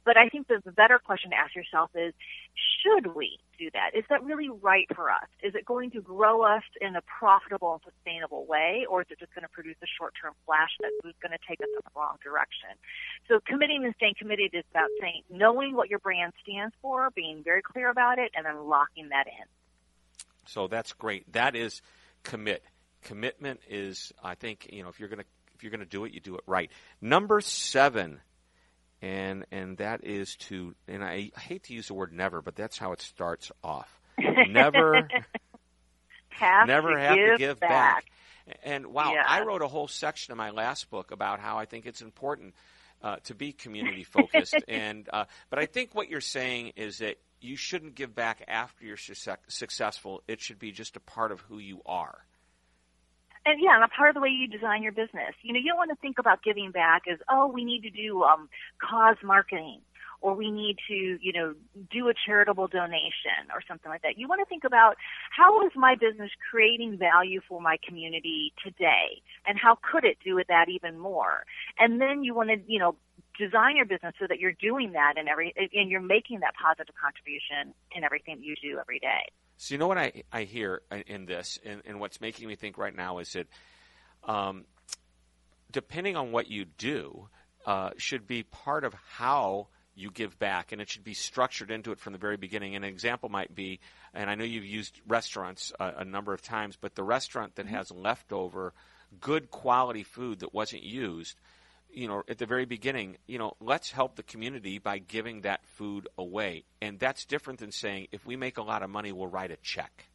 [0.05, 2.13] But I think the better question to ask yourself is,
[2.53, 3.97] should we do that?
[3.97, 5.27] Is that really right for us?
[5.41, 9.19] Is it going to grow us in a profitable and sustainable way, or is it
[9.19, 11.99] just going to produce a short-term flash that is going to take us in the
[11.99, 12.69] wrong direction?
[13.27, 17.43] So committing and staying committed is about saying, knowing what your brand stands for, being
[17.43, 19.45] very clear about it, and then locking that in.
[20.45, 21.33] So that's great.
[21.33, 21.81] That is
[22.21, 22.63] commit.
[23.01, 26.19] Commitment is, I think, you know, if you're gonna if you're gonna do it, you
[26.19, 26.71] do it right.
[27.01, 28.19] Number seven,
[29.05, 32.77] and and that is to, and I hate to use the word never, but that's
[32.77, 33.99] how it starts off.
[34.49, 35.07] Never,
[36.29, 38.05] Have never to have give to give back.
[38.63, 39.23] And wow, Yeah.
[39.27, 42.55] I wrote a whole section in my last book about how I think it's important
[43.01, 44.55] uh, to be community focused.
[44.67, 48.85] and uh, but I think what you're saying is that you shouldn't give back after
[48.85, 50.23] you're success- successful.
[50.27, 52.17] It should be just a part of who you are.
[53.45, 55.35] And yeah, and a part of the way you design your business.
[55.43, 57.89] You know, you don't want to think about giving back as, oh, we need to
[57.89, 58.49] do um,
[58.81, 59.81] cause marketing
[60.21, 61.53] or we need to, you know,
[61.91, 64.17] do a charitable donation or something like that.
[64.17, 64.95] You want to think about
[65.29, 70.33] how is my business creating value for my community today and how could it do
[70.33, 71.45] with that even more?
[71.77, 72.95] And then you want to, you know,
[73.37, 76.95] design your business so that you're doing that and every and you're making that positive
[76.95, 79.29] contribution in everything you do every day.
[79.57, 82.77] So you know what I I hear in this, and, and what's making me think
[82.77, 83.47] right now is that,
[84.23, 84.65] um,
[85.71, 87.29] depending on what you do,
[87.65, 91.91] uh, should be part of how you give back, and it should be structured into
[91.91, 92.75] it from the very beginning.
[92.75, 93.79] An example might be,
[94.13, 97.67] and I know you've used restaurants a, a number of times, but the restaurant that
[97.67, 98.73] has leftover
[99.21, 101.39] good quality food that wasn't used
[101.95, 105.65] you know, at the very beginning, you know, let's help the community by giving that
[105.65, 106.65] food away.
[106.81, 109.57] And that's different than saying, if we make a lot of money, we'll write a
[109.57, 110.09] check.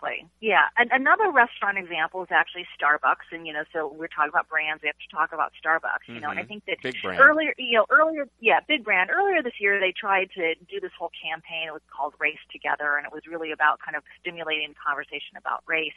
[0.00, 0.26] Exactly.
[0.40, 0.68] Yeah.
[0.76, 3.28] And another restaurant example is actually Starbucks.
[3.32, 4.82] And, you know, so we're talking about brands.
[4.82, 6.48] We have to talk about Starbucks, you know, and I Mhm.
[6.48, 9.10] think that earlier, you know, earlier, yeah, big brand.
[9.10, 11.68] Earlier this year, they tried to do this whole campaign.
[11.68, 15.62] It was called Race Together, and it was really about kind of stimulating conversation about
[15.66, 15.94] race.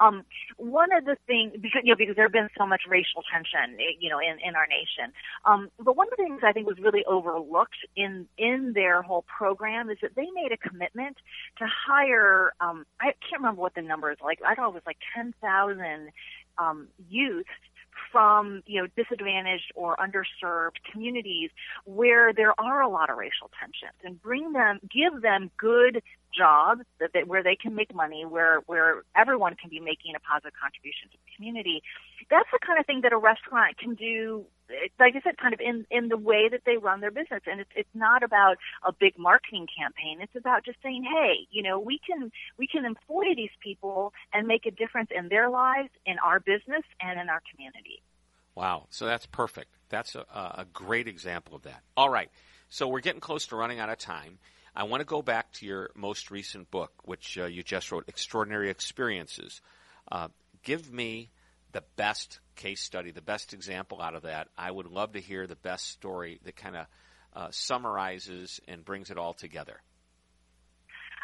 [0.00, 0.24] Um,
[0.56, 3.80] one of the things, because, you know, because there have been so much racial tension,
[3.80, 5.12] eh, you know, in, in our nation.
[5.44, 9.22] Um, but one of the things I think was really overlooked in, in their whole
[9.22, 11.16] program is that they made a commitment
[11.58, 14.82] to hire, um, I can't remember what the number is, like, I know, it was
[14.86, 16.10] like 10,000,
[16.58, 17.46] um, youth
[18.12, 21.50] from you know disadvantaged or underserved communities
[21.84, 26.02] where there are a lot of racial tensions and bring them give them good
[26.36, 30.20] jobs that they, where they can make money, where where everyone can be making a
[30.20, 31.82] positive contribution to the community.
[32.30, 34.44] That's the kind of thing that a restaurant can do.
[34.98, 37.60] Like I said, kind of in in the way that they run their business, and
[37.60, 40.20] it's it's not about a big marketing campaign.
[40.20, 44.46] It's about just saying, hey, you know, we can we can employ these people and
[44.46, 48.02] make a difference in their lives, in our business, and in our community.
[48.54, 49.70] Wow, so that's perfect.
[49.88, 51.82] That's a, a great example of that.
[51.96, 52.30] All right,
[52.68, 54.38] so we're getting close to running out of time.
[54.74, 58.04] I want to go back to your most recent book, which uh, you just wrote,
[58.08, 59.60] Extraordinary Experiences.
[60.10, 60.28] Uh,
[60.62, 61.30] give me
[61.72, 64.48] the best case study, the best example out of that.
[64.58, 66.86] I would love to hear the best story that kind of
[67.34, 69.80] uh, summarizes and brings it all together.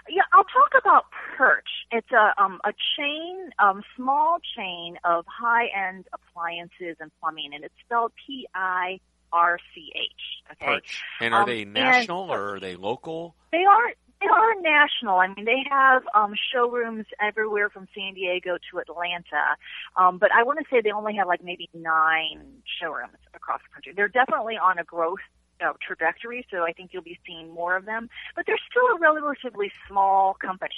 [0.09, 1.05] Yeah, I'll talk about
[1.37, 1.73] Pirch.
[1.91, 7.65] It's a um, a chain, um, small chain of high end appliances and plumbing, and
[7.65, 9.01] it's spelled P I
[9.33, 10.53] R C H.
[10.53, 10.73] Okay.
[10.73, 11.03] Pirch.
[11.21, 13.35] And are um, they national or are they local?
[13.51, 13.95] They are.
[14.25, 15.19] They are national.
[15.19, 19.57] I mean, they have um, showrooms everywhere from San Diego to Atlanta.
[19.97, 22.41] Um, but I want to say they only have like maybe nine
[22.81, 23.93] showrooms across the country.
[23.95, 25.21] They're definitely on a growth
[25.61, 28.09] uh, trajectory, so I think you'll be seeing more of them.
[28.35, 30.73] But they're still a relatively small company.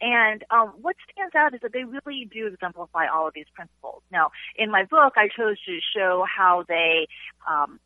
[0.00, 4.02] And um, what stands out is that they really do exemplify all of these principles.
[4.12, 7.06] Now, in my book, I chose to show how they
[7.48, 7.80] um,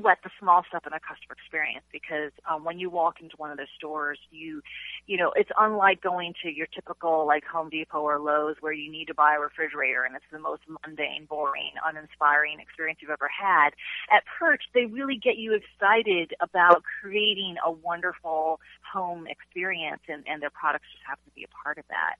[0.00, 3.50] sweat the small stuff in a customer experience because um, when you walk into one
[3.50, 4.62] of the stores, you,
[5.06, 8.90] you know, it's unlike going to your typical like Home Depot or Lowe's where you
[8.90, 13.28] need to buy a refrigerator and it's the most mundane, boring, uninspiring experience you've ever
[13.28, 13.70] had.
[14.10, 18.60] At Pirch, they really get you excited about creating a wonderful
[18.92, 22.16] home experience and, and their products just happen to be a part of that.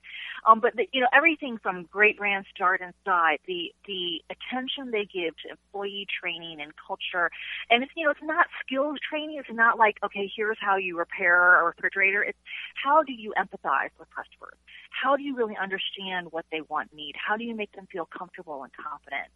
[0.47, 5.05] Um, but the, you know, everything from great brands start inside, the, the attention they
[5.05, 7.31] give to employee training and culture
[7.71, 9.39] and it's, you know, it's not skills training.
[9.39, 12.23] It's not like, okay, here's how you repair a refrigerator.
[12.23, 12.39] It's
[12.83, 14.59] how do you empathize with customers?
[14.91, 17.15] How do you really understand what they want, need?
[17.17, 19.31] How do you make them feel comfortable and confident?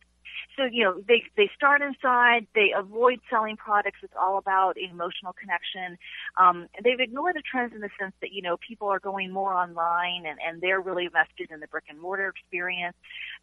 [0.57, 3.99] So, you know, they, they start inside, they avoid selling products.
[4.03, 5.99] It's all about emotional connection.
[6.37, 9.53] Um, they've ignored the trends in the sense that, you know, people are going more
[9.53, 12.97] online and, and they're really invested in the brick and mortar experience.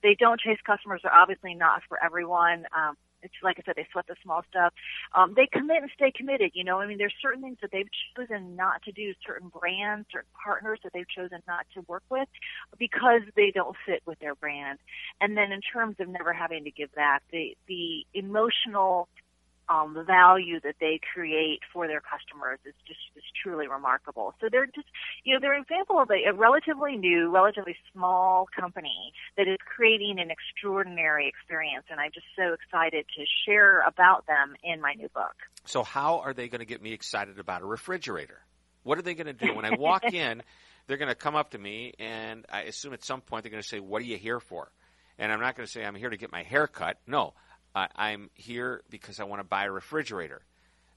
[0.03, 1.01] They don't chase customers.
[1.03, 2.65] They're obviously not for everyone.
[2.75, 4.73] Um, it's like I said, they sweat the small stuff.
[5.15, 6.51] Um, they commit and stay committed.
[6.53, 10.07] You know, I mean, there's certain things that they've chosen not to do, certain brands,
[10.11, 12.27] certain partners that they've chosen not to work with
[12.77, 14.79] because they don't fit with their brand.
[15.19, 19.07] And then in terms of never having to give back, the the emotional
[19.69, 24.33] um, the value that they create for their customers is just is truly remarkable.
[24.41, 24.87] So they're just,
[25.23, 29.57] you know, they're an example of a, a relatively new, relatively small company that is
[29.65, 34.93] creating an extraordinary experience, and I'm just so excited to share about them in my
[34.93, 35.35] new book.
[35.65, 38.41] So how are they going to get me excited about a refrigerator?
[38.83, 40.43] What are they going to do when I walk in?
[40.87, 43.63] They're going to come up to me, and I assume at some point they're going
[43.63, 44.71] to say, "What are you here for?"
[45.17, 46.97] And I'm not going to say I'm here to get my hair cut.
[47.05, 47.33] No,
[47.75, 50.41] uh, I'm here because I want to buy a refrigerator.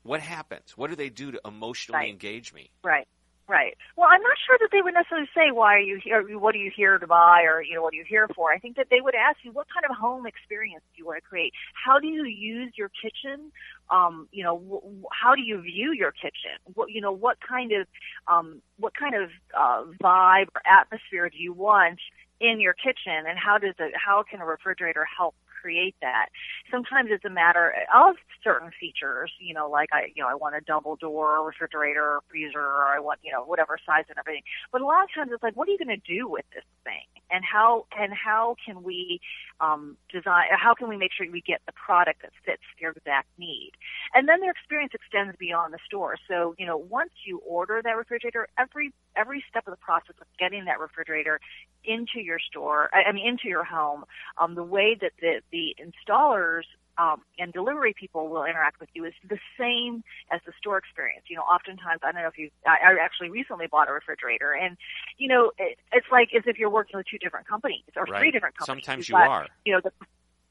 [0.02, 0.76] What happens?
[0.76, 2.10] What do they do to emotionally right.
[2.10, 2.70] engage me?
[2.82, 3.08] Right.
[3.46, 3.76] Right.
[3.94, 6.38] Well, I'm not sure that they would necessarily say, "Why are you here?
[6.38, 8.58] What are you here to buy?" or you know, "What are you here for?" I
[8.58, 11.28] think that they would ask you, "What kind of home experience do you want to
[11.28, 11.52] create?
[11.74, 13.52] How do you use your kitchen?
[13.90, 16.56] Um, you know, w- how do you view your kitchen?
[16.72, 17.86] What you know, what kind of
[18.28, 22.00] um, what kind of uh, vibe or atmosphere do you want
[22.40, 23.92] in your kitchen, and how does it?
[23.94, 25.34] How can a refrigerator help
[25.64, 26.26] create that.
[26.70, 30.54] Sometimes it's a matter of certain features, you know, like I, you know, I want
[30.54, 34.42] a double door refrigerator or freezer or I want, you know, whatever size and everything.
[34.70, 36.64] But a lot of times it's like, what are you going to do with this
[36.84, 37.08] thing?
[37.30, 39.20] And how, and how can we,
[39.58, 43.28] um, design, how can we make sure we get the product that fits their exact
[43.38, 43.72] need?
[44.12, 46.16] And then their experience extends beyond the store.
[46.28, 50.26] So, you know, once you order that refrigerator, every, every step of the process of
[50.38, 51.40] getting that refrigerator
[51.84, 54.04] into your store, I mean, into your home,
[54.36, 56.66] um, the way that the, the installers
[56.98, 61.24] um, and delivery people will interact with you is the same as the store experience.
[61.28, 64.52] You know, oftentimes, I don't know if you, I, I actually recently bought a refrigerator
[64.52, 64.76] and,
[65.16, 68.18] you know, it, it's like as if you're working with two different companies or right.
[68.18, 68.84] three different companies.
[68.84, 69.46] Sometimes you are.
[69.64, 69.92] You know, the,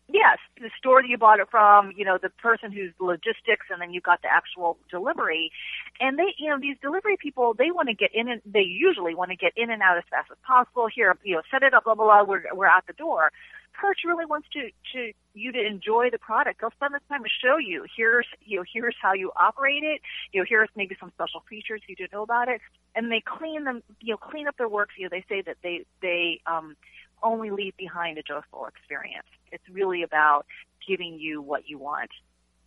[0.10, 3.82] yes, the store that you bought it from, you know, the person who's logistics and
[3.82, 5.52] then you've got the actual delivery.
[6.00, 9.16] And they, you know, these delivery people, they want to get in and they usually
[9.16, 10.88] want to get in and out as fast as possible.
[10.94, 13.32] Here, you know, set it up, blah, blah, blah, we're, we're out the door.
[13.80, 16.62] Pirch really wants to, to you to enjoy the product.
[16.62, 17.86] They'll spend the time to show you.
[17.96, 20.02] Here's you know, here's how you operate it.
[20.32, 22.62] You know, here's maybe some special features you didn't know about it.
[22.96, 25.10] And they clean them, you know, clean up their work for you.
[25.10, 26.76] They say that they they um,
[27.24, 29.28] only leave behind a joyful experience.
[29.52, 30.46] It's really about
[30.88, 32.12] giving you what you want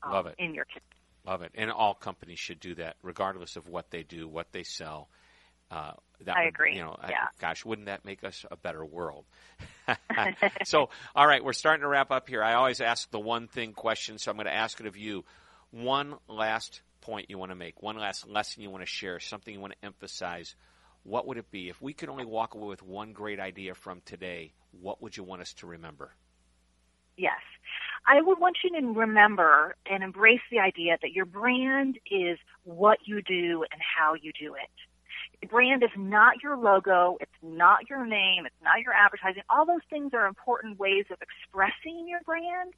[0.02, 0.34] um, Love it.
[0.38, 0.82] in your kitchen.
[1.26, 1.52] Love it.
[1.54, 5.08] And all companies should do that, regardless of what they do, what they sell.
[5.70, 5.92] Uh,
[6.24, 6.76] that I would, agree.
[6.76, 7.26] You know, yeah.
[7.40, 9.24] Gosh, wouldn't that make us a better world?
[10.64, 12.42] so, all right, we're starting to wrap up here.
[12.42, 15.24] I always ask the one thing question, so I'm going to ask it of you.
[15.70, 19.52] One last point you want to make, one last lesson you want to share, something
[19.52, 20.54] you want to emphasize.
[21.02, 21.68] What would it be?
[21.68, 25.22] If we could only walk away with one great idea from today, what would you
[25.22, 26.12] want us to remember?
[27.16, 27.40] Yes.
[28.06, 32.98] I would want you to remember and embrace the idea that your brand is what
[33.04, 34.70] you do and how you do it.
[35.50, 37.18] Brand is not your logo.
[37.20, 38.46] It's not your name.
[38.46, 39.42] It's not your advertising.
[39.50, 42.72] All those things are important ways of expressing your brand.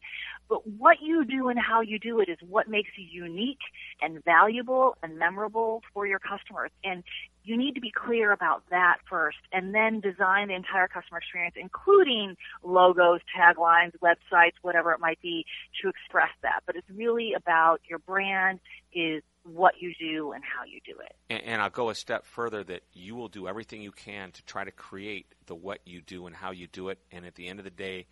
[0.49, 3.61] But what you do and how you do it is what makes you unique
[4.03, 6.71] and valuable and memorable for your customers.
[6.85, 7.05] And
[7.49, 11.55] you need to be clear about that first and then design the entire customer experience,
[11.59, 15.47] including logos, taglines, websites, whatever it might be
[15.81, 16.61] to express that.
[16.67, 18.61] But it's really about your brand
[18.93, 21.17] is what you do and how you do it.
[21.31, 24.43] And, and, I'll go a step further that you will do everything you can to
[24.45, 26.99] try to create the what you do and how you do it.
[27.11, 28.07] And at the end of the day,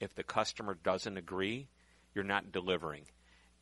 [0.00, 1.68] if the customer doesn't agree,
[2.12, 3.04] you're not delivering.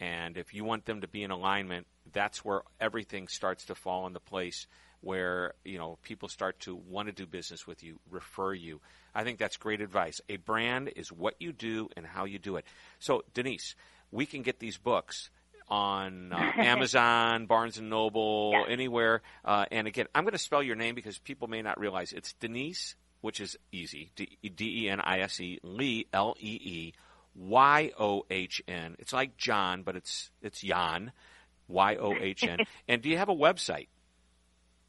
[0.00, 4.06] And if you want them to be in alignment, that's where everything starts to fall
[4.06, 4.66] into place
[5.00, 8.80] where you know people start to want to do business with you, refer you.
[9.14, 10.20] I think that's great advice.
[10.28, 12.64] A brand is what you do and how you do it.
[12.98, 13.74] So, Denise,
[14.10, 15.30] we can get these books
[15.68, 18.64] on uh, Amazon, Barnes and Noble, yeah.
[18.72, 19.22] anywhere.
[19.44, 22.32] Uh, and again, I'm going to spell your name because people may not realize it's
[22.34, 24.38] Denise, which is easy, D
[24.84, 26.94] E N I S E, Lee, L E E,
[27.34, 28.96] Y O H N.
[28.98, 31.12] It's like John, but it's it's Yohn,
[31.68, 32.58] Y O H N.
[32.88, 33.88] And do you have a website?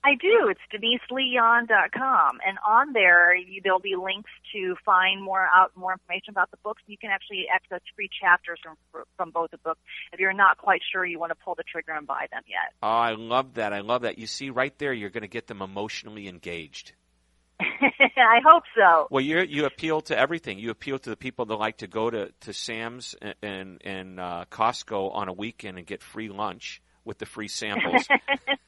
[0.03, 0.49] I do.
[0.49, 6.31] It's deniseleeyohn.com, and on there you, there'll be links to find more out more information
[6.31, 6.81] about the books.
[6.87, 8.75] You can actually access free chapters from
[9.17, 9.81] from both the books
[10.13, 12.73] if you're not quite sure you want to pull the trigger and buy them yet.
[12.81, 13.73] Oh, I love that.
[13.73, 14.17] I love that.
[14.17, 16.93] You see, right there, you're going to get them emotionally engaged.
[17.59, 19.07] I hope so.
[19.09, 20.59] Well, you you appeal to everything.
[20.59, 24.19] You appeal to the people that like to go to to Sam's and and, and
[24.19, 28.07] uh, Costco on a weekend and get free lunch with the free samples.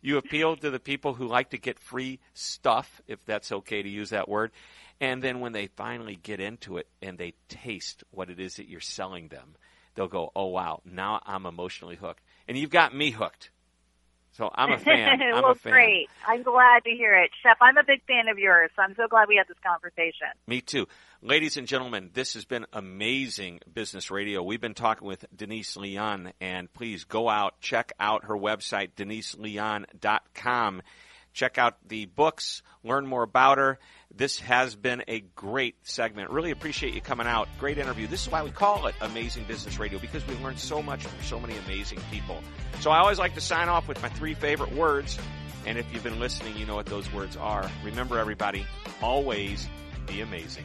[0.00, 3.88] you appeal to the people who like to get free stuff, if that's okay to
[3.88, 4.52] use that word.
[5.00, 8.68] And then when they finally get into it and they taste what it is that
[8.68, 9.54] you're selling them,
[9.94, 12.22] they'll go, oh, wow, now I'm emotionally hooked.
[12.48, 13.50] And you've got me hooked.
[14.38, 15.20] So I'm a fan.
[15.20, 15.72] I'm well, a fan.
[15.72, 16.08] great.
[16.26, 17.30] I'm glad to hear it.
[17.42, 20.28] Shep, I'm a big fan of yours, so I'm so glad we had this conversation.
[20.46, 20.86] Me too.
[21.20, 24.40] Ladies and gentlemen, this has been amazing business radio.
[24.40, 28.92] We've been talking with Denise Lee Yohn, and please go out, check out her website,
[28.96, 30.82] deniseleeyohn.com.
[31.32, 33.78] Check out the books, learn more about her.
[34.14, 36.30] This has been a great segment.
[36.30, 37.48] Really appreciate you coming out.
[37.58, 38.06] Great interview.
[38.06, 41.22] This is why we call it Amazing Business Radio because we learn so much from
[41.22, 42.40] so many amazing people.
[42.80, 45.18] So I always like to sign off with my three favorite words.
[45.66, 47.70] And if you've been listening, you know what those words are.
[47.84, 48.66] Remember, everybody,
[49.02, 49.68] always
[50.06, 50.64] be amazing.